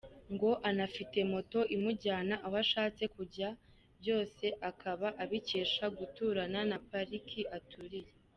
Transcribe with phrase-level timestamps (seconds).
[0.33, 3.49] Ngo anafite moto imujyana aho ashatse kujya,
[3.99, 8.09] byose aakaba abikesha guturana na pariki aturiye.